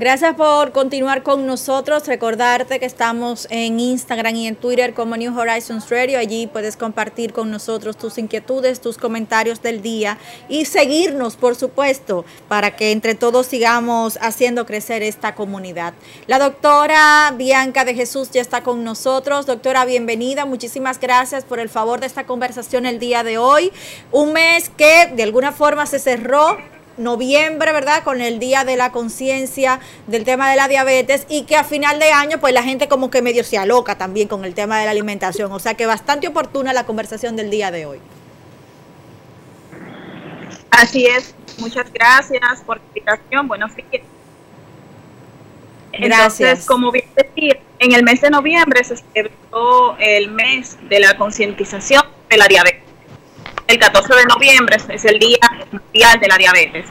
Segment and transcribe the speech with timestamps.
[0.00, 2.06] Gracias por continuar con nosotros.
[2.06, 6.18] Recordarte que estamos en Instagram y en Twitter como New Horizons Radio.
[6.18, 10.16] Allí puedes compartir con nosotros tus inquietudes, tus comentarios del día
[10.48, 15.92] y seguirnos, por supuesto, para que entre todos sigamos haciendo crecer esta comunidad.
[16.26, 19.44] La doctora Bianca de Jesús ya está con nosotros.
[19.44, 20.46] Doctora, bienvenida.
[20.46, 23.70] Muchísimas gracias por el favor de esta conversación el día de hoy.
[24.12, 26.56] Un mes que de alguna forma se cerró
[27.00, 28.04] noviembre, ¿verdad?
[28.04, 31.98] Con el Día de la Conciencia del tema de la diabetes y que a final
[31.98, 34.84] de año pues la gente como que medio se aloca también con el tema de
[34.84, 35.50] la alimentación.
[35.52, 37.98] O sea que bastante oportuna la conversación del día de hoy.
[40.70, 43.48] Así es, muchas gracias por la invitación.
[43.48, 43.84] Bueno, sí
[45.92, 51.16] Entonces, como bien decir, en el mes de noviembre se celebró el mes de la
[51.16, 52.89] concientización de la diabetes
[53.70, 55.38] el 14 de noviembre es el Día
[55.70, 56.86] Mundial de la Diabetes.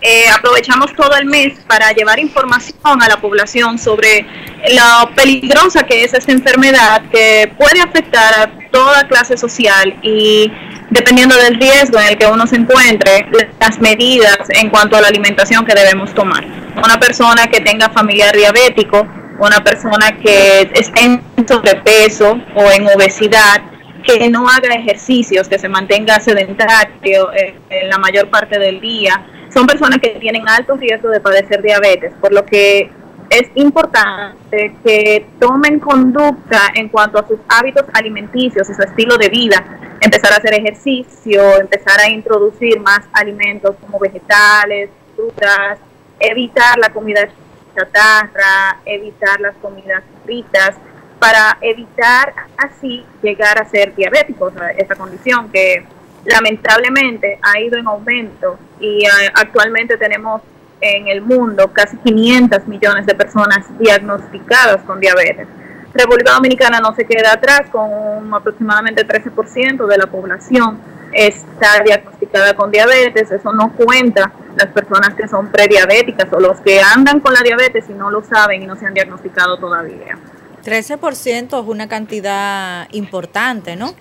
[0.00, 4.26] Eh, aprovechamos todo el mes para llevar información a la población sobre
[4.72, 10.50] lo peligrosa que es esta enfermedad que puede afectar a toda clase social y
[10.90, 13.26] dependiendo del riesgo en el que uno se encuentre,
[13.60, 16.44] las medidas en cuanto a la alimentación que debemos tomar.
[16.76, 19.06] Una persona que tenga familiar diabético,
[19.38, 23.62] una persona que esté en sobrepeso o en obesidad,
[24.02, 29.26] que no haga ejercicios, que se mantenga sedentario eh, en la mayor parte del día.
[29.52, 32.90] Son personas que tienen alto riesgo de padecer diabetes, por lo que
[33.30, 39.28] es importante que tomen conducta en cuanto a sus hábitos alimenticios y su estilo de
[39.28, 39.64] vida.
[40.00, 45.78] Empezar a hacer ejercicio, empezar a introducir más alimentos como vegetales, frutas,
[46.18, 47.28] evitar la comida
[47.74, 50.76] chatarra, evitar las comidas fritas
[51.22, 55.84] para evitar así llegar a ser diabéticos, esa condición que
[56.24, 60.42] lamentablemente ha ido en aumento y eh, actualmente tenemos
[60.80, 65.46] en el mundo casi 500 millones de personas diagnosticadas con diabetes.
[65.94, 70.80] República Dominicana no se queda atrás, con aproximadamente 13% de la población
[71.12, 76.80] está diagnosticada con diabetes, eso no cuenta las personas que son prediabéticas o los que
[76.80, 80.18] andan con la diabetes y no lo saben y no se han diagnosticado todavía.
[80.64, 83.94] 13% es una cantidad importante, ¿no?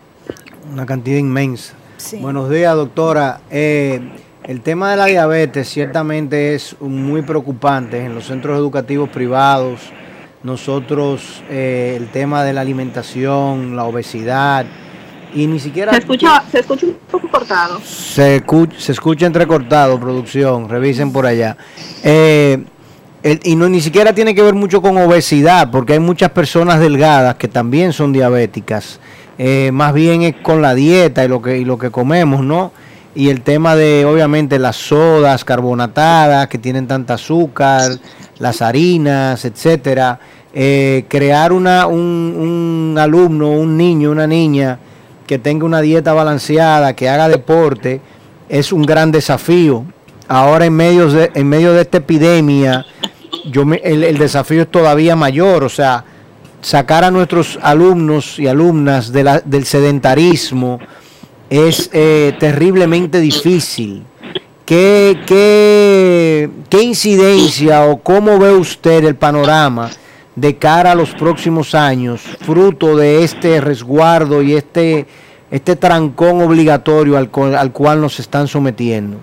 [0.72, 1.74] Una cantidad inmensa.
[2.20, 3.42] Buenos días, doctora.
[3.50, 4.00] Eh,
[4.44, 9.80] el tema de la diabetes ciertamente es muy preocupante en los centros educativos privados.
[10.44, 14.66] Nosotros, eh, el tema de la alimentación, la obesidad,
[15.34, 15.92] y ni siquiera...
[15.94, 17.80] Se escucha, se escucha un poco cortado.
[17.82, 21.58] Se escucha, se escucha entrecortado, producción, revisen por allá.
[22.04, 22.64] Eh,
[23.24, 27.36] y no ni siquiera tiene que ver mucho con obesidad, porque hay muchas personas delgadas
[27.36, 29.00] que también son diabéticas.
[29.38, 32.72] Eh, más bien es con la dieta y lo que y lo que comemos, ¿no?
[33.14, 37.92] Y el tema de obviamente las sodas carbonatadas que tienen tanta azúcar,
[38.40, 40.20] las harinas, etcétera.
[40.54, 44.80] Eh, crear una, un, un alumno, un niño, una niña
[45.28, 48.02] que tenga una dieta balanceada, que haga deporte,
[48.50, 49.86] es un gran desafío.
[50.28, 52.86] Ahora en medio de, en medio de esta epidemia
[53.46, 56.04] yo el, desafío es todavía mayor, o sea,
[56.62, 60.80] sacar a nuestros alumnos y alumnas de la, del sedentarismo
[61.50, 64.04] es eh, terriblemente difícil.
[64.66, 69.90] ¿Qué, qué, ¿Qué incidencia o cómo ve usted el panorama
[70.36, 75.08] de cara a los próximos años, fruto de este resguardo y este,
[75.50, 79.18] este trancón obligatorio al, al cual nos están sometiendo?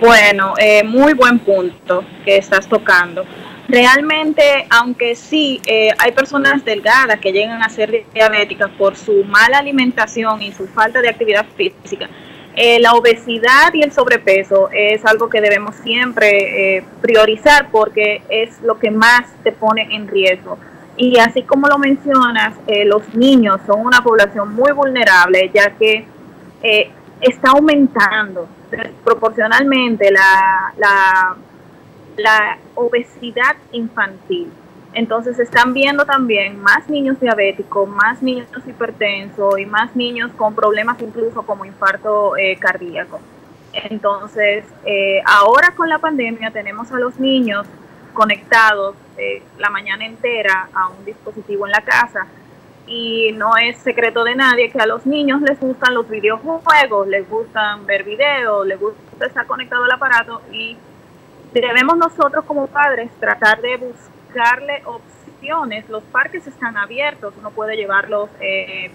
[0.00, 3.24] Bueno, eh, muy buen punto que estás tocando.
[3.66, 9.58] Realmente, aunque sí eh, hay personas delgadas que llegan a ser diabéticas por su mala
[9.58, 12.10] alimentación y su falta de actividad física,
[12.54, 18.78] eh, la obesidad y el sobrepeso es algo que debemos siempre priorizar porque es lo
[18.78, 20.58] que más te pone en riesgo.
[20.98, 22.54] Y así como lo mencionas,
[22.84, 26.06] los niños son una población muy vulnerable ya que
[27.28, 28.48] está aumentando
[29.04, 30.72] proporcionalmente la,
[32.16, 34.50] la, obesidad infantil.
[34.92, 41.00] Entonces están viendo también más niños diabéticos, más niños hipertensos y más niños con problemas
[41.02, 43.20] incluso como infarto eh, cardíaco.
[43.72, 47.66] Entonces, eh, ahora con la pandemia tenemos a los niños
[48.14, 52.26] conectados eh, la mañana entera a un dispositivo en la casa
[52.86, 57.28] y no es secreto de nadie que a los niños les gustan los videojuegos, les
[57.28, 60.76] gustan ver videos, les gusta estar conectado al aparato y
[61.52, 65.88] debemos nosotros como padres tratar de buscarle opciones.
[65.88, 68.90] Los parques están abiertos, uno puede llevarlos, eh,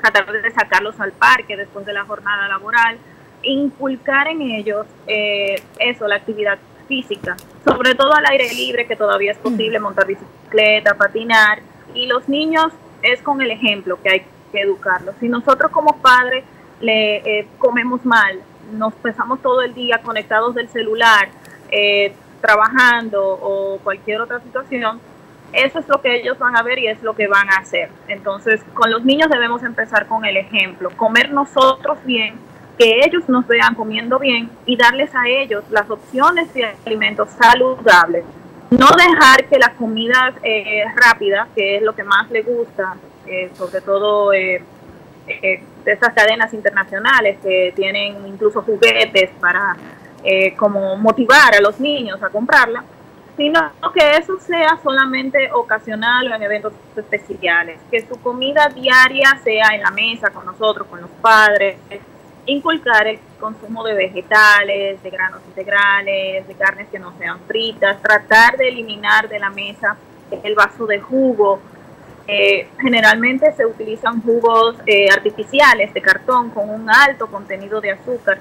[0.00, 2.98] tratar de sacarlos al parque después de la jornada laboral,
[3.42, 9.30] inculcar en ellos eh, eso, la actividad física, sobre todo al aire libre, que todavía
[9.30, 11.60] es posible montar bicicleta, patinar,
[11.94, 15.14] y los niños es con el ejemplo que hay que educarlos.
[15.20, 16.44] Si nosotros como padres
[16.80, 18.40] le eh, comemos mal,
[18.72, 21.28] nos pasamos todo el día conectados del celular,
[21.70, 25.00] eh, trabajando o cualquier otra situación,
[25.52, 27.90] eso es lo que ellos van a ver y es lo que van a hacer.
[28.08, 32.34] Entonces, con los niños debemos empezar con el ejemplo, comer nosotros bien,
[32.78, 38.24] que ellos nos vean comiendo bien y darles a ellos las opciones de alimentos saludables
[38.70, 42.96] no dejar que las comidas eh, rápidas, que es lo que más le gusta,
[43.26, 44.60] eh, sobre todo eh,
[45.28, 49.76] eh, de esas cadenas internacionales que tienen incluso juguetes para
[50.58, 52.84] como motivar a los niños a comprarla,
[53.38, 59.68] sino que eso sea solamente ocasional o en eventos especiales, que su comida diaria sea
[59.72, 61.78] en la mesa con nosotros, con los padres,
[62.50, 68.56] inculcar el consumo de vegetales, de granos integrales, de carnes que no sean fritas, tratar
[68.56, 69.96] de eliminar de la mesa
[70.42, 71.60] el vaso de jugo.
[72.26, 78.38] Eh, generalmente se utilizan jugos eh, artificiales de cartón con un alto contenido de azúcar,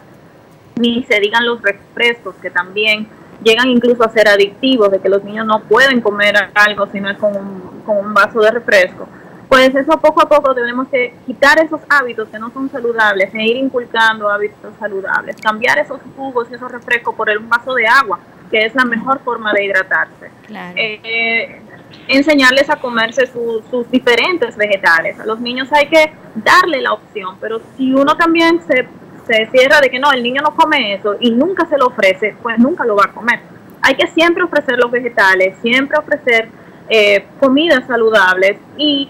[0.76, 3.08] ni se digan los refrescos que también
[3.44, 7.10] llegan incluso a ser adictivos, de que los niños no pueden comer algo si no
[7.10, 9.08] es con un, con un vaso de refresco
[9.50, 13.44] pues eso poco a poco tenemos que quitar esos hábitos que no son saludables e
[13.44, 18.20] ir inculcando hábitos saludables, cambiar esos jugos y esos refrescos por un vaso de agua,
[18.52, 20.30] que es la mejor forma de hidratarse.
[20.76, 21.62] Eh,
[22.08, 25.20] enseñarles a comerse sus diferentes vegetales.
[25.20, 28.88] A los niños hay que darle la opción, pero si uno también se,
[29.26, 32.36] se cierra de que no, el niño no come eso y nunca se lo ofrece,
[32.44, 33.40] pues nunca lo va a comer.
[33.82, 36.50] Hay que siempre ofrecer los vegetales, siempre ofrecer
[36.88, 39.10] eh, comidas saludables y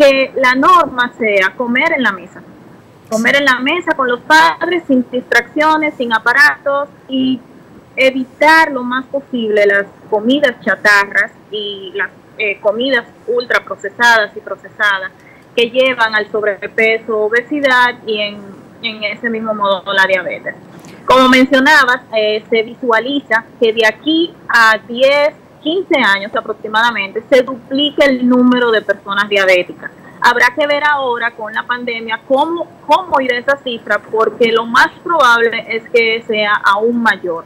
[0.00, 2.40] que la norma sea comer en la mesa.
[3.10, 7.38] Comer en la mesa con los padres, sin distracciones, sin aparatos y
[7.96, 12.08] evitar lo más posible las comidas chatarras y las
[12.38, 15.12] eh, comidas ultra procesadas y procesadas
[15.54, 18.38] que llevan al sobrepeso, obesidad y en,
[18.82, 20.54] en ese mismo modo la diabetes.
[21.04, 28.04] Como mencionabas, eh, se visualiza que de aquí a 10 15 años aproximadamente se duplica
[28.06, 29.90] el número de personas diabéticas.
[30.20, 34.66] Habrá que ver ahora con la pandemia cómo, cómo ir a esa cifra, porque lo
[34.66, 37.44] más probable es que sea aún mayor.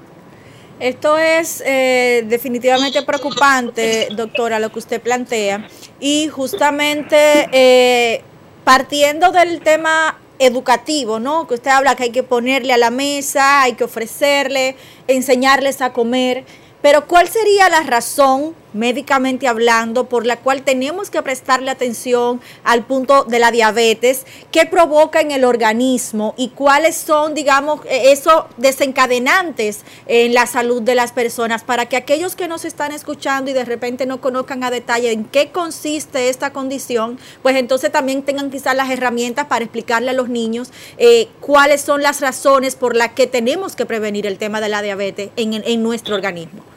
[0.81, 5.69] Esto es eh, definitivamente preocupante, doctora, lo que usted plantea.
[6.01, 8.25] Y justamente eh,
[8.65, 11.47] partiendo del tema educativo, ¿no?
[11.47, 14.77] Que usted habla que hay que ponerle a la mesa, hay que ofrecerle,
[15.07, 16.45] enseñarles a comer.
[16.85, 22.85] Pero ¿cuál sería la razón, médicamente hablando, por la cual tenemos que prestarle atención al
[22.85, 24.27] punto de la diabetes?
[24.51, 26.35] ¿Qué provoca en el organismo?
[26.37, 31.65] ¿Y cuáles son, digamos, e-, esos desencadenantes en la salud de las personas?
[31.65, 35.25] Para que aquellos que nos están escuchando y de repente no conozcan a detalle en
[35.25, 40.29] qué consiste esta condición, pues entonces también tengan quizás las herramientas para explicarle a los
[40.29, 44.69] niños eh, cuáles son las razones por las que tenemos que prevenir el tema de
[44.69, 46.74] la diabetes en, en nuestro organismo.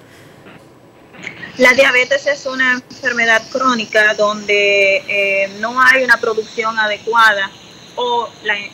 [1.58, 7.50] La diabetes es una enfermedad crónica donde eh, no hay una producción adecuada
[7.96, 8.30] o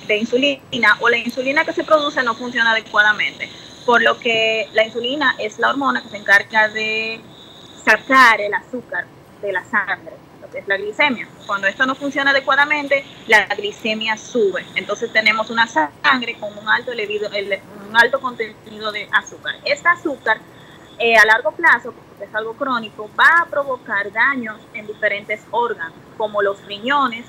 [0.05, 3.49] de insulina o la insulina que se produce no funciona adecuadamente,
[3.85, 7.21] por lo que la insulina es la hormona que se encarga de
[7.85, 9.05] sacar el azúcar
[9.41, 11.25] de la sangre, lo que es la glicemia.
[11.47, 14.65] Cuando esto no funciona adecuadamente, la glicemia sube.
[14.75, 19.55] Entonces tenemos una sangre con un alto, un alto contenido de azúcar.
[19.63, 20.41] Este azúcar
[20.99, 25.93] eh, a largo plazo, porque es algo crónico, va a provocar daños en diferentes órganos,
[26.17, 27.25] como los riñones,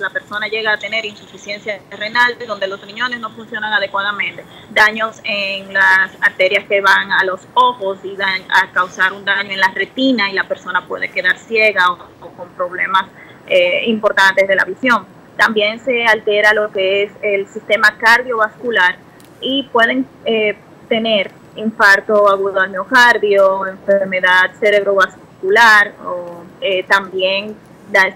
[0.00, 5.72] la persona llega a tener insuficiencia renal, donde los riñones no funcionan adecuadamente, daños en
[5.72, 9.68] las arterias que van a los ojos y dan, a causar un daño en la
[9.68, 11.98] retina y la persona puede quedar ciega o,
[12.36, 13.06] con problemas
[13.46, 15.06] eh, importantes de la visión.
[15.36, 18.96] También se altera lo que es el sistema cardiovascular
[19.40, 20.56] y pueden eh,
[20.88, 27.56] tener infarto agudo al miocardio, enfermedad cerebrovascular o eh, también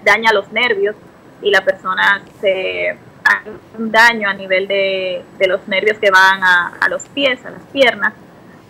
[0.04, 0.96] daña los nervios
[1.42, 6.78] y la persona se hace un daño a nivel de, los nervios que van a,
[6.80, 8.14] a, los pies, a las piernas,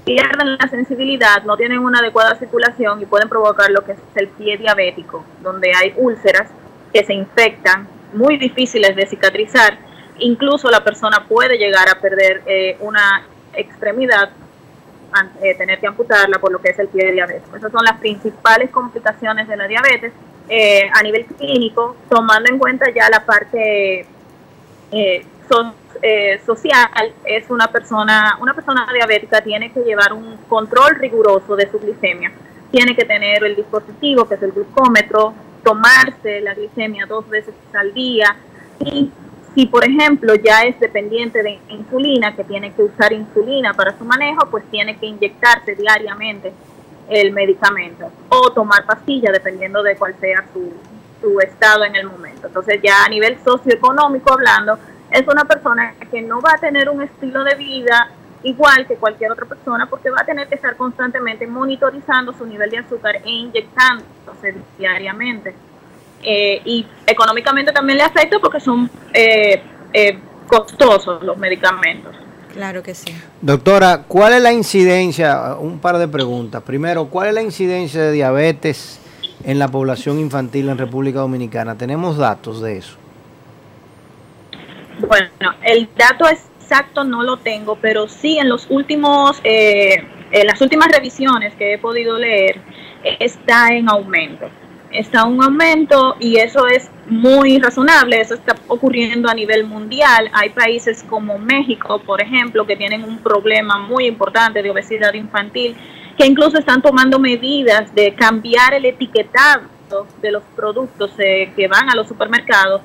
[0.05, 4.29] pierden la sensibilidad, no tienen una adecuada circulación y pueden provocar lo que es el
[4.29, 6.49] pie diabético, donde hay úlceras
[6.93, 9.79] que se infectan, muy difíciles de cicatrizar,
[10.19, 13.23] incluso la persona puede llegar a perder eh, una
[13.53, 14.31] extremidad
[15.43, 17.43] eh, tener que amputarla por lo que es el pie de diabetes.
[17.55, 20.13] Esas son las principales complicaciones de la diabetes
[20.49, 24.07] eh, a nivel clínico, tomando en cuenta ya la parte
[24.93, 25.27] eh,
[26.45, 27.15] social.
[27.25, 32.31] Es una persona, una persona diabética tiene que llevar un control riguroso de su glicemia.
[32.71, 35.33] Tiene que tener el dispositivo que es el glucómetro,
[35.65, 38.37] tomarse la glicemia dos veces al día
[38.81, 39.11] y
[39.55, 44.05] si, por ejemplo, ya es dependiente de insulina, que tiene que usar insulina para su
[44.05, 46.53] manejo, pues tiene que inyectarse diariamente
[47.09, 50.73] el medicamento o tomar pastillas, dependiendo de cuál sea su,
[51.21, 52.47] su estado en el momento.
[52.47, 54.79] Entonces, ya a nivel socioeconómico hablando,
[55.11, 58.11] es una persona que no va a tener un estilo de vida
[58.43, 62.71] igual que cualquier otra persona porque va a tener que estar constantemente monitorizando su nivel
[62.71, 65.55] de azúcar e inyectándose diariamente.
[66.23, 72.15] Eh, y económicamente también le afecta porque son eh, eh, costosos los medicamentos.
[72.53, 73.15] Claro que sí.
[73.41, 75.57] Doctora, ¿cuál es la incidencia?
[75.61, 76.63] Un par de preguntas.
[76.63, 79.01] Primero, ¿cuál es la incidencia de diabetes
[79.45, 81.79] en la población infantil en República Dominicana?
[81.79, 82.97] ¿Tenemos datos de eso?
[85.07, 90.89] Bueno, el dato exacto no lo tengo, pero sí en los últimos, en las últimas
[90.91, 92.61] revisiones que he podido leer,
[93.21, 94.51] está en aumento
[94.91, 100.31] está un aumento y eso es muy razonable, eso está ocurriendo a nivel mundial.
[100.33, 105.77] Hay países como México, por ejemplo, que tienen un problema muy importante de obesidad infantil,
[106.17, 109.67] que incluso están tomando medidas de cambiar el etiquetado
[110.21, 112.83] de los productos eh, que van a los supermercados,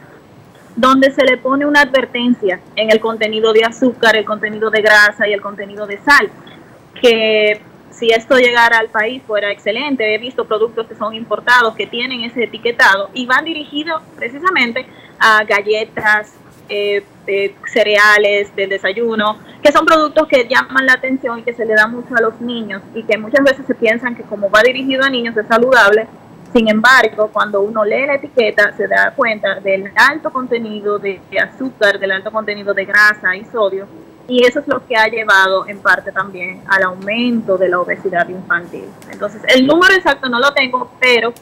[0.75, 5.27] donde se le pone una advertencia en el contenido de azúcar, el contenido de grasa
[5.27, 6.29] y el contenido de sal,
[6.99, 7.61] que
[7.93, 10.13] si esto llegara al país fuera excelente.
[10.13, 14.85] He visto productos que son importados que tienen ese etiquetado y van dirigidos precisamente
[15.19, 16.33] a galletas,
[16.69, 17.03] eh,
[17.71, 21.87] cereales, del desayuno, que son productos que llaman la atención y que se le da
[21.87, 25.09] mucho a los niños y que muchas veces se piensan que como va dirigido a
[25.09, 26.07] niños es saludable.
[26.51, 31.99] Sin embargo, cuando uno lee la etiqueta se da cuenta del alto contenido de azúcar,
[31.99, 33.87] del alto contenido de grasa y sodio
[34.27, 38.27] y eso es lo que ha llevado en parte también al aumento de la obesidad
[38.29, 38.85] infantil.
[39.11, 41.33] Entonces, el número exacto no lo tengo, pero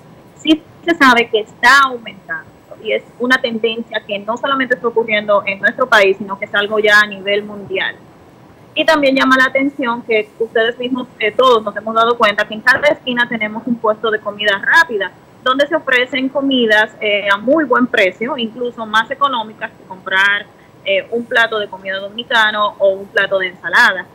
[0.41, 2.49] sí se sabe que está aumentando
[2.83, 6.55] y es una tendencia que no solamente está ocurriendo en nuestro país, sino que es
[6.55, 7.95] algo ya a nivel mundial.
[8.73, 12.53] Y también llama la atención que ustedes mismos, eh, todos nos hemos dado cuenta que
[12.53, 15.11] en cada esquina tenemos un puesto de comida rápida,
[15.43, 20.45] donde se ofrecen comidas eh, a muy buen precio, incluso más económicas que comprar
[20.83, 24.07] eh, un plato de comida dominicano o un plato de ensalada,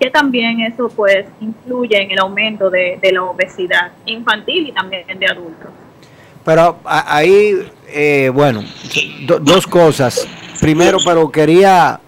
[0.00, 5.26] que también eso pues influye en el aumento de, la obesidad infantil y también de
[5.26, 5.68] adultos.
[6.42, 8.64] Pero ahí, eh, bueno,
[9.42, 10.26] dos cosas.
[10.58, 12.00] Primero, pero quería,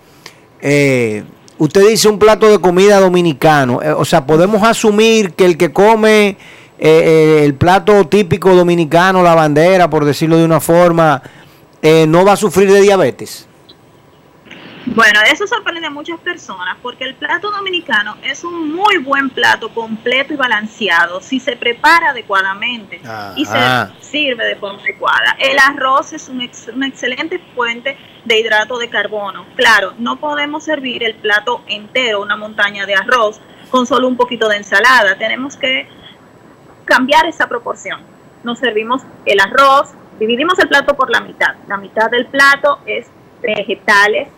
[0.63, 1.23] eh,
[1.59, 6.39] usted dice un plato de comida dominicano, o sea, podemos asumir que el que come
[6.79, 11.23] el plato típico dominicano, la bandera, por decirlo de una forma,
[11.83, 13.48] no va a sufrir de diabetes.
[14.87, 19.69] Bueno, eso sorprende a muchas personas porque el plato dominicano es un muy buen plato
[19.71, 23.01] completo y balanceado si se prepara adecuadamente
[23.37, 23.59] y se
[24.01, 25.37] sirve de forma adecuada.
[25.39, 26.39] El arroz es un
[26.75, 29.47] una excelente fuente de hidrato de carbono.
[29.57, 34.49] Claro, no podemos servir el plato entero, una montaña de arroz, con solo un poquito
[34.49, 35.17] de ensalada.
[35.19, 35.89] Tenemos que
[36.85, 38.01] cambiar esa proporción.
[38.45, 41.57] Nos servimos el arroz, dividimos el plato por la mitad.
[41.67, 43.07] La mitad del plato es
[43.43, 44.29] vegetales,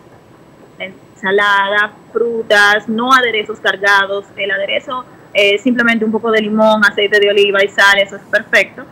[1.20, 4.24] ensalada, frutas, no aderezos cargados.
[4.36, 8.22] El aderezo es simplemente un poco de limón, aceite de oliva y sal, eso es
[8.22, 8.84] perfecto.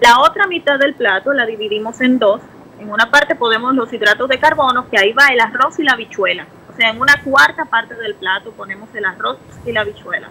[0.00, 2.40] La otra mitad del plato la dividimos en dos.
[2.78, 5.92] En una parte ponemos los hidratos de carbono, que ahí va el arroz y la
[5.92, 6.46] habichuela.
[6.72, 10.28] O sea, en una cuarta parte del plato ponemos el arroz y la habichuela.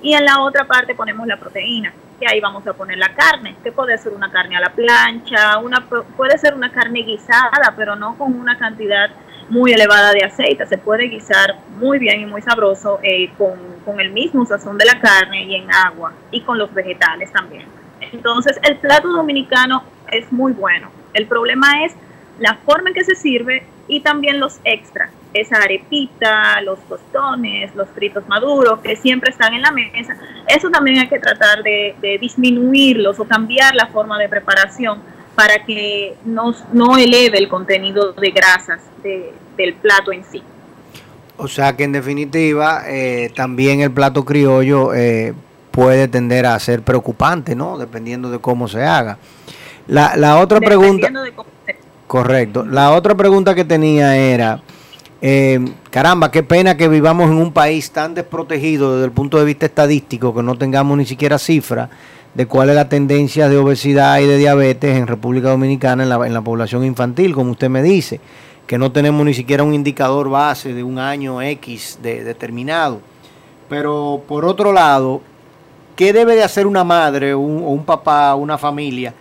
[0.00, 3.56] Y en la otra parte ponemos la proteína, que ahí vamos a poner la carne,
[3.64, 5.58] que puede ser una carne a la plancha,
[6.16, 9.10] puede ser una carne guisada, pero no con una cantidad
[9.48, 10.66] muy elevada de aceite.
[10.66, 14.84] Se puede guisar muy bien y muy sabroso eh, con, con, el mismo sazón de
[14.84, 17.66] la carne y en agua y con los vegetales también.
[18.12, 20.90] Entonces el plato dominicano es muy bueno.
[21.14, 21.94] El problema es
[22.38, 25.10] la forma en que se sirve y también los extras.
[25.34, 31.00] esa arepita, los tostones, los fritos maduros que siempre están en la mesa, eso también
[31.00, 35.02] hay que tratar de, disminuirlos o cambiar la forma de preparación
[35.38, 38.80] para que no, no eleve el contenido de grasas
[39.56, 40.42] del plato en sí.
[41.36, 45.34] O sea que en definitiva eh, también el plato criollo eh,
[45.70, 47.78] puede tender a ser preocupante, ¿no?
[47.78, 49.18] Dependiendo de cómo se haga.
[49.86, 51.08] La, la otra pregunta...
[52.08, 52.66] Correcto.
[52.66, 54.60] La otra pregunta que tenía era,
[55.22, 59.44] eh, caramba, qué pena que vivamos en un país tan desprotegido desde el punto de
[59.44, 61.90] vista estadístico, que no tengamos ni siquiera cifra
[62.34, 66.26] de cuál es la tendencia de obesidad y de diabetes en República Dominicana en la,
[66.26, 68.20] en la población infantil, como usted me dice,
[68.66, 73.00] que no tenemos ni siquiera un indicador base de un año X de, determinado.
[73.68, 75.20] Pero por otro lado,
[75.96, 79.14] ¿qué debe de hacer una madre o un papá, una familia?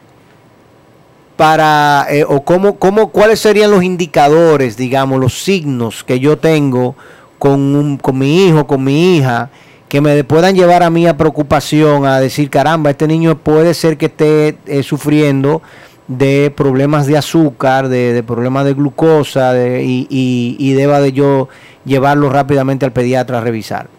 [1.37, 6.95] para, eh, o cómo, cómo, cuáles serían los indicadores, digamos, los signos que yo tengo
[7.37, 9.51] con, con mi hijo, con mi hija,
[9.89, 13.97] que me puedan llevar a mí a preocupación, a decir, caramba, este niño puede ser
[13.97, 15.61] que esté eh, sufriendo
[16.07, 21.49] de problemas de azúcar, de, problemas de glucosa, y, y deba de yo
[21.85, 23.96] llevarlo rápidamente al pediatra a revisar.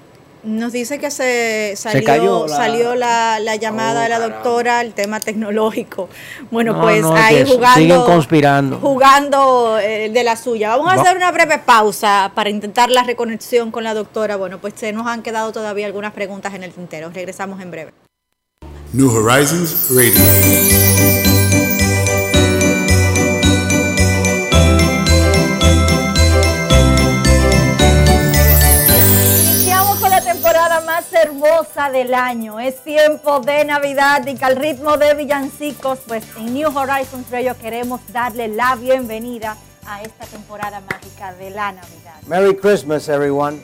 [0.49, 6.09] Nos dice que se salió, la, salió la, llamada de la doctora, el tema tecnológico.
[6.51, 8.07] Bueno, pues ahí jugando.
[8.07, 8.79] conspirando.
[8.79, 10.71] Jugando eh, de la suya.
[10.71, 14.37] Vamos a hacer una breve pausa para intentar la reconexión con la doctora.
[14.37, 17.11] Bueno, pues se nos han quedado todavía algunas preguntas en el tintero.
[17.13, 17.93] Regresamos en breve.
[18.95, 21.28] New Horizons Radio.
[31.91, 32.61] Del año.
[32.61, 37.57] Es tiempo de Navidad y que al ritmo de villancicos, pues en New Horizons Radio
[37.59, 42.23] queremos darle la bienvenida a esta temporada mágica de la Navidad.
[42.27, 43.61] Merry Christmas, everyone.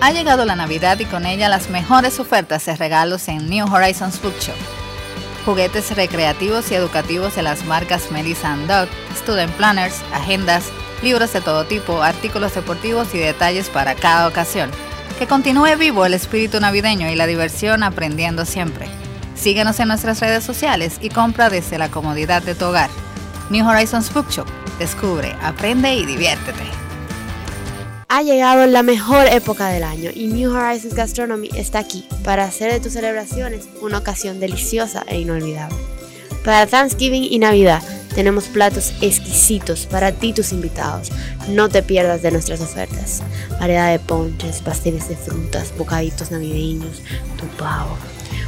[0.00, 4.20] Ha llegado la Navidad y con ella las mejores ofertas de regalos en New Horizons
[4.20, 4.83] Bookshop
[5.44, 10.70] juguetes recreativos y educativos de las marcas Melissa Dog, student planners, agendas,
[11.02, 14.70] libros de todo tipo, artículos deportivos y detalles para cada ocasión.
[15.18, 18.88] Que continúe vivo el espíritu navideño y la diversión aprendiendo siempre.
[19.36, 22.90] Síguenos en nuestras redes sociales y compra desde la comodidad de tu hogar.
[23.50, 24.48] New Horizons Bookshop.
[24.78, 26.83] Descubre, aprende y diviértete.
[28.16, 32.72] Ha llegado la mejor época del año y New Horizons Gastronomy está aquí para hacer
[32.72, 35.76] de tus celebraciones una ocasión deliciosa e inolvidable.
[36.44, 37.82] Para Thanksgiving y Navidad
[38.14, 41.10] tenemos platos exquisitos para ti y tus invitados.
[41.48, 43.20] No te pierdas de nuestras ofertas.
[43.58, 47.02] Variedad de ponches, pasteles de frutas, bocaditos navideños,
[47.36, 47.98] tu pavo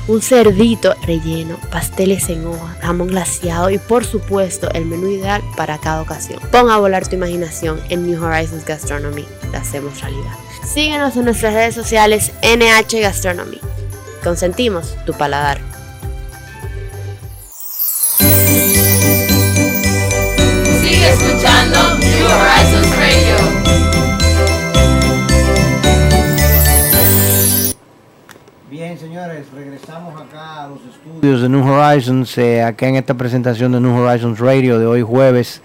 [0.09, 5.79] un cerdito relleno, pasteles en hoja, jamón glaciado y por supuesto el menú ideal para
[5.79, 6.40] cada ocasión.
[6.51, 9.27] Pon a volar tu imaginación en New Horizons Gastronomy.
[9.53, 10.35] La hacemos realidad.
[10.64, 13.61] Síguenos en nuestras redes sociales NH Gastronomy.
[14.23, 15.76] Consentimos tu paladar.
[31.27, 35.61] De New Horizons, eh, acá en esta presentación de New Horizons Radio de hoy jueves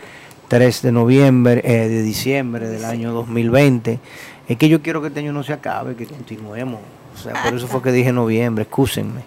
[0.47, 3.99] 3 de noviembre, eh, de diciembre del año 2020.
[4.47, 6.79] Es que yo quiero que este año no se acabe, que continuemos.
[7.13, 9.21] O sea, por eso fue que dije noviembre, excúsenme.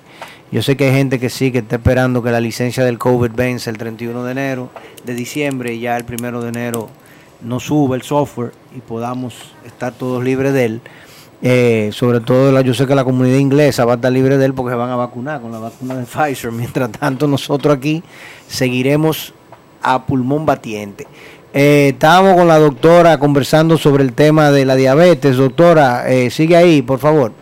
[0.51, 3.31] Yo sé que hay gente que sí, que está esperando que la licencia del COVID
[3.31, 4.70] vence el 31 de enero,
[5.05, 6.90] de diciembre, y ya el 1 de enero
[7.42, 10.81] no sube el software y podamos estar todos libres de él.
[11.46, 14.54] Eh, sobre todo yo sé que la comunidad inglesa va a estar libre de él
[14.54, 16.50] porque se van a vacunar con la vacuna de Pfizer.
[16.50, 18.02] Mientras tanto, nosotros aquí
[18.48, 19.35] seguiremos
[19.83, 21.07] a pulmón batiente.
[21.52, 25.37] Eh, estábamos con la doctora conversando sobre el tema de la diabetes.
[25.37, 27.33] Doctora, eh, sigue ahí, por favor.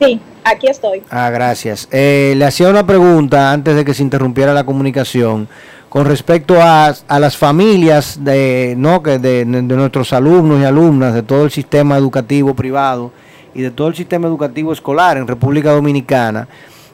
[0.00, 1.02] Sí, aquí estoy.
[1.10, 1.88] Ah, gracias.
[1.92, 5.46] le hacía una pregunta antes de que se interrumpiera la comunicación
[5.90, 9.02] con respecto a, a las familias de, ¿no?
[9.02, 13.12] que de, de, nuestros alumnos y alumnas de todo el sistema educativo privado
[13.56, 16.46] y de todo el sistema educativo escolar en República Dominicana,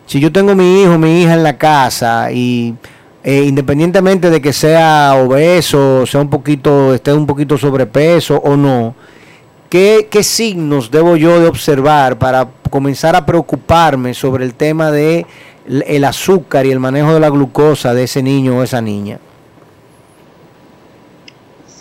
[0.06, 2.74] si yo tengo mi hijo, mi hija en la casa y
[3.24, 8.94] eh, independientemente de que sea obeso, sea un poquito, esté un poquito sobrepeso o no,
[9.68, 15.26] ¿qué, ¿qué signos debo yo de observar para comenzar a preocuparme sobre el tema de
[15.66, 19.18] el azúcar y el manejo de la glucosa de ese niño o esa niña?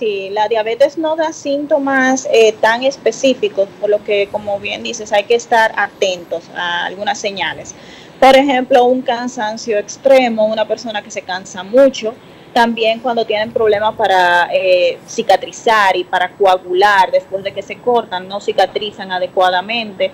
[0.02, 5.14] Sí, la diabetes no da síntomas eh, tan específicos, por lo que, como bien dices,
[5.14, 7.76] hay que estar atentos a algunas señales.
[8.20, 12.16] Por ejemplo, un cansancio extremo, una persona que se cansa mucho,
[12.52, 18.28] también cuando tienen problemas para eh, cicatrizar y para coagular después de que se cortan,
[18.28, 20.12] no cicatrizan adecuadamente,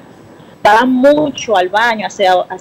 [0.61, 2.57] van mucho al baño a hacer, a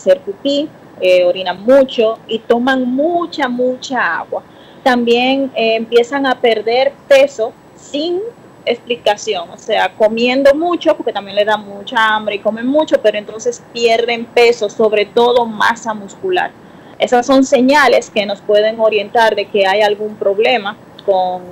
[1.01, 4.45] eh, orinan mucho y toman mucha, mucha agua
[4.87, 8.21] también eh, empiezan a perder peso sin
[8.65, 13.19] explicación, o sea, comiendo mucho, porque también le da mucha hambre y comen mucho, pero
[13.19, 16.53] entonces pierden peso, sobre todo masa muscular.
[17.01, 21.43] Esas son señales que nos pueden orientar de que hay algún problema con,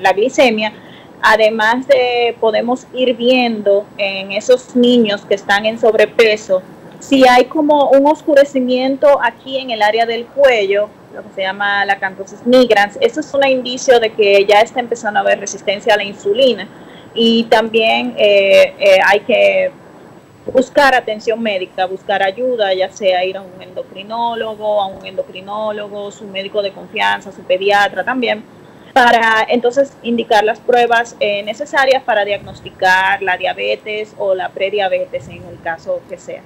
[0.00, 0.72] la glicemia.
[1.20, 6.62] Además de podemos ir viendo en esos niños que están en sobrepeso,
[7.00, 11.84] si hay como un oscurecimiento aquí en el área del cuello, lo que se llama
[11.84, 12.98] la cantosis migrans.
[13.00, 16.68] Eso es un indicio de que ya está empezando a haber resistencia a la insulina
[17.14, 19.70] y también eh, eh, hay que
[20.52, 26.26] buscar atención médica, buscar ayuda, ya sea ir a un endocrinólogo, a un endocrinólogo, su
[26.26, 28.44] médico de confianza, su pediatra también,
[28.92, 35.44] para entonces indicar las pruebas eh, necesarias para diagnosticar la diabetes o la prediabetes en
[35.44, 36.42] el caso que sea.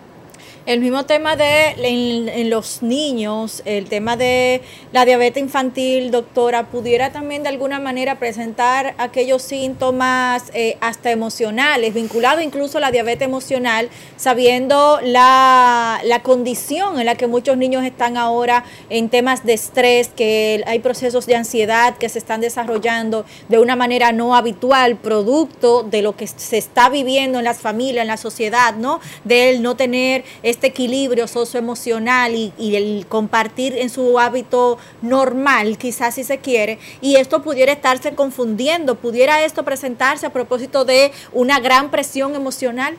[0.69, 4.61] El mismo tema de en, los niños, el tema de
[4.93, 11.95] la diabetes infantil, doctora, pudiera también de alguna manera presentar aquellos síntomas eh, hasta emocionales,
[11.95, 17.83] vinculados incluso a la diabetes emocional, sabiendo la, la condición en la que muchos niños
[17.83, 23.25] están ahora en temas de estrés, que hay procesos de ansiedad que se están desarrollando
[23.49, 28.03] de una manera no habitual, producto de lo que se está viviendo en las familias,
[28.03, 29.01] en la sociedad, ¿no?
[29.25, 30.25] De él no tener
[30.67, 37.17] equilibrio socioemocional y, y el compartir en su hábito normal, quizás si se quiere, y
[37.17, 42.97] esto pudiera estarse confundiendo, pudiera esto presentarse a propósito de una gran presión emocional.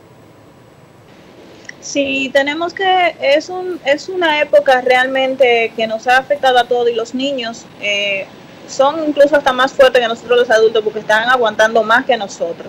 [1.82, 6.90] Sí, tenemos que, es, un, es una época realmente que nos ha afectado a todos
[6.90, 8.28] y los niños eh,
[8.68, 12.68] son incluso hasta más fuertes que nosotros los adultos porque están aguantando más que nosotros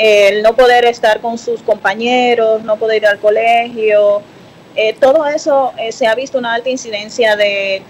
[0.00, 4.22] el no poder estar con sus compañeros, no poder ir al colegio,
[4.74, 7.82] eh, todo eso eh, se ha visto una alta incidencia de,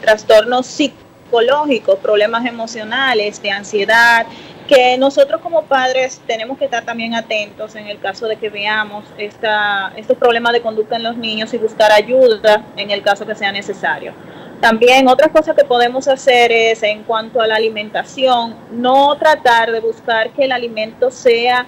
[0.00, 4.26] trastornos psicológicos, problemas emocionales, de ansiedad,
[4.66, 9.04] que nosotros como padres tenemos que estar también atentos en el caso de que veamos
[9.18, 13.34] esta, estos problemas de conducta en los niños y buscar ayuda en el caso que
[13.34, 14.14] sea necesario.
[14.62, 19.80] También otra cosa que podemos hacer es en cuanto a la alimentación, no tratar de
[19.80, 21.66] buscar que el alimento sea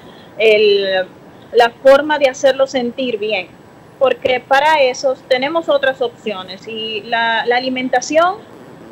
[1.53, 3.49] la forma de hacerlo sentir bien,
[3.99, 8.37] porque para eso tenemos otras opciones y la, alimentación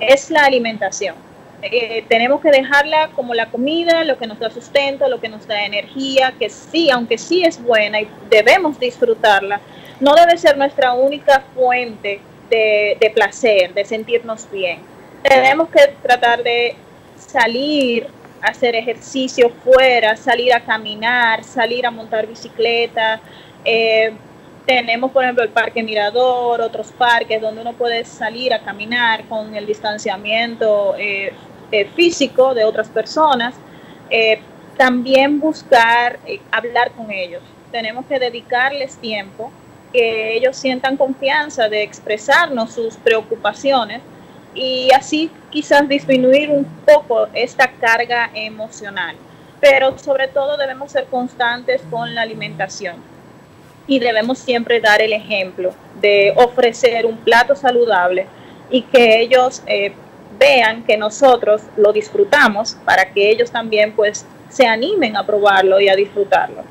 [0.00, 1.14] es la alimentación.
[1.62, 5.46] Eh, tenemos que dejarla como la comida, lo que nos da sustento, lo que nos
[5.46, 9.60] da energía, que sí, aunque sí es buena y debemos disfrutarla,
[10.00, 12.20] no debe ser nuestra única fuente
[12.52, 14.78] de, placer, de sentirnos bien.
[15.22, 16.74] Tenemos que tratar de
[17.16, 18.06] salir
[18.42, 23.20] hacer ejercicio fuera, salir a caminar, salir a montar bicicleta.
[23.64, 24.12] Eh,
[24.66, 29.54] tenemos, por ejemplo, el Parque Mirador, otros parques donde uno puede salir a caminar con
[29.54, 31.32] el distanciamiento eh,
[31.70, 33.54] eh, físico de otras personas.
[34.76, 36.18] también buscar
[36.50, 37.42] hablar con ellos.
[37.70, 39.52] Tenemos que dedicarles tiempo
[39.92, 44.00] que ellos sientan confianza de expresarnos sus preocupaciones
[44.54, 49.16] y así quizás disminuir un poco esta carga emocional.
[49.60, 52.96] Pero sobre todo debemos ser constantes con la alimentación
[53.86, 58.26] y debemos siempre dar el ejemplo de ofrecer un plato saludable
[58.70, 59.92] y que ellos eh,
[60.38, 65.88] vean que nosotros lo disfrutamos para que ellos también pues se animen a probarlo y
[65.88, 66.62] a disfrutarlo.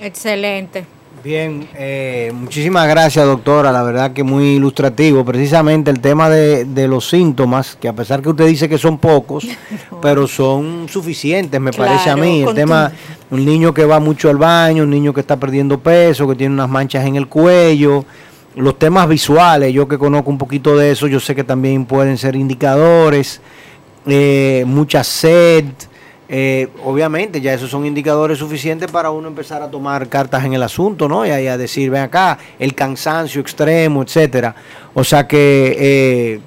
[0.00, 0.86] Excelente.
[1.22, 7.10] Bien, eh, muchísimas gracias doctora, la verdad que muy ilustrativo, precisamente el tema de, los
[7.10, 9.46] síntomas, que a pesar que usted dice que son pocos,
[10.00, 12.90] pero son suficientes, me parece a mí, el tema,
[13.30, 16.54] un niño que va mucho al baño, un niño que está perdiendo peso, que tiene
[16.54, 18.06] unas manchas en el cuello,
[18.56, 22.16] los temas visuales, yo que conozco un poquito de eso, yo sé que también pueden
[22.16, 23.42] ser indicadores,
[24.06, 25.66] eh, mucha sed,
[26.32, 30.62] eh, obviamente ya esos son indicadores suficientes para uno empezar a tomar cartas en el
[30.62, 31.26] asunto, ¿no?
[31.26, 34.54] Y, a decir, ven acá, el cansancio extremo, etcétera.
[34.94, 35.76] O sea que...
[35.76, 36.40] Eh,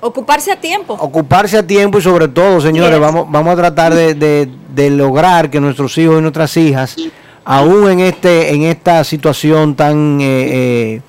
[0.00, 0.94] ocuparse a tiempo.
[0.94, 5.98] Ocuparse a tiempo y sobre todo, señores, vamos, vamos a tratar de, lograr que nuestros
[5.98, 6.94] hijos y nuestras hijas,
[7.44, 11.00] aún en, este, en esta situación tan eh,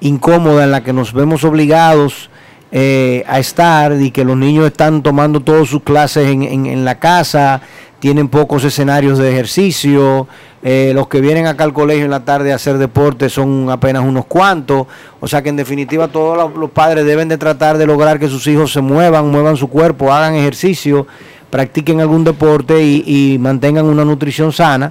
[0.00, 2.30] incómoda en la que nos vemos obligados
[2.76, 6.98] eh, a estar y que los niños están tomando todas sus clases en, en- la
[6.98, 7.60] casa,
[8.00, 10.26] tienen pocos escenarios de ejercicio,
[10.64, 14.02] eh, los que vienen acá al colegio en la tarde a hacer deporte son apenas
[14.04, 14.88] unos cuantos,
[15.20, 18.26] o sea que en definitiva todos los, los padres deben de tratar de lograr que
[18.28, 21.06] sus hijos se muevan, muevan su cuerpo, hagan ejercicio,
[21.50, 24.90] practiquen algún deporte y, y mantengan una nutrición sana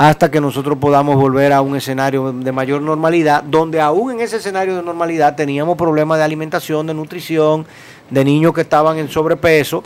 [0.00, 4.38] hasta que nosotros podamos volver a un escenario de mayor normalidad, donde aún en ese
[4.38, 7.66] escenario de normalidad teníamos problemas de alimentación, de nutrición,
[8.08, 9.84] de niños que estaban en sobrepeso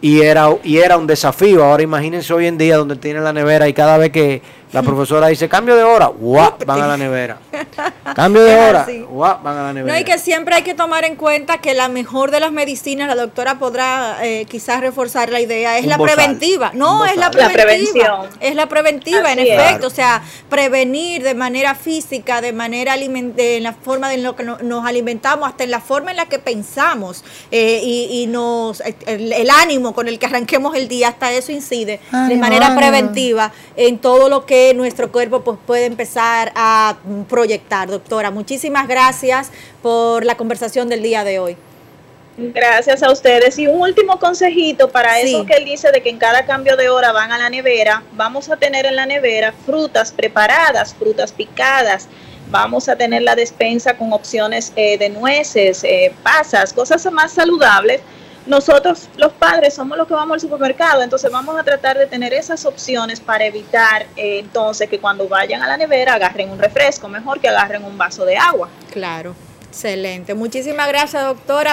[0.00, 1.62] y era, y era un desafío.
[1.62, 4.42] Ahora imagínense hoy en día donde tienen la nevera y cada vez que
[4.74, 6.54] la profesora dice cambio de hora, ¡guau!
[6.66, 7.38] van a la nevera.
[8.14, 8.86] Cambio de hora.
[9.08, 9.42] ¡guau!
[9.42, 9.94] van a la nevera.
[9.94, 13.08] No, y que siempre hay que tomar en cuenta que la mejor de las medicinas,
[13.08, 16.16] la doctora podrá eh, quizás reforzar la idea, es Un la bozal.
[16.16, 16.70] preventiva.
[16.74, 17.24] No, es la.
[17.26, 17.62] La preventiva.
[17.64, 18.26] prevención.
[18.40, 19.48] Es la preventiva, en es.
[19.48, 19.86] efecto.
[19.86, 24.42] O sea, prevenir de manera física, de manera de, en la forma en la que
[24.44, 28.80] no- nos alimentamos, hasta en la forma en la que pensamos eh, y, y nos
[29.06, 33.52] el, el ánimo con el que arranquemos el día, hasta eso incide de manera preventiva
[33.76, 37.88] en todo lo que nuestro cuerpo pues, puede empezar a mm, proyectar.
[37.88, 39.50] Doctora, muchísimas gracias
[39.82, 41.56] por la conversación del día de hoy.
[42.36, 43.58] Gracias a ustedes.
[43.58, 45.28] Y un último consejito para Sí.
[45.34, 48.02] eso que él dice de que en cada cambio de hora van a la nevera,
[48.12, 52.08] vamos a tener en la nevera frutas preparadas, frutas picadas.
[52.50, 58.00] Vamos a tener la despensa con opciones eh, de nueces, eh, pasas, cosas más saludables.
[58.46, 62.34] Nosotros, los padres, somos los que vamos al supermercado, entonces vamos a tratar de tener
[62.34, 67.08] esas opciones para evitar eh, entonces que cuando vayan a la nevera agarren un refresco,
[67.08, 68.68] mejor que agarren un vaso de agua.
[68.92, 69.34] Claro,
[69.66, 70.34] excelente.
[70.34, 71.72] Muchísimas gracias, doctora.